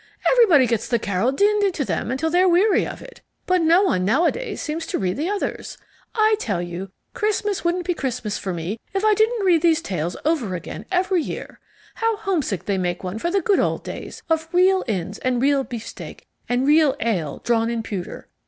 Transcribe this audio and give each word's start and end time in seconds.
Everybody 0.31 0.65
gets 0.65 0.87
the 0.87 0.97
Carol 0.97 1.31
dinned 1.31 1.61
into 1.61 1.85
them 1.85 2.09
until 2.09 2.31
they're 2.31 2.49
weary 2.49 2.87
of 2.87 3.03
it, 3.03 3.21
but 3.45 3.61
no 3.61 3.83
one 3.83 4.03
nowadays 4.03 4.59
seems 4.59 4.87
to 4.87 4.97
read 4.97 5.15
the 5.15 5.29
others. 5.29 5.77
I 6.15 6.37
tell 6.39 6.59
you, 6.59 6.89
Christmas 7.13 7.63
wouldn't 7.63 7.85
be 7.85 7.93
Christmas 7.93 8.41
to 8.41 8.51
me 8.51 8.79
if 8.95 9.05
I 9.05 9.13
didn't 9.13 9.45
read 9.45 9.61
these 9.61 9.79
tales 9.83 10.17
over 10.25 10.55
again 10.55 10.87
every 10.91 11.21
year. 11.21 11.59
How 11.93 12.17
homesick 12.17 12.65
they 12.65 12.79
make 12.79 13.03
one 13.03 13.19
for 13.19 13.29
the 13.29 13.41
good 13.41 13.59
old 13.59 13.83
days 13.83 14.23
of 14.27 14.49
real 14.51 14.83
inns 14.87 15.19
and 15.19 15.39
real 15.39 15.63
beefsteak 15.63 16.25
and 16.49 16.65
real 16.65 16.95
ale 16.99 17.37
drawn 17.43 17.69
in 17.69 17.83
pewter. 17.83 18.27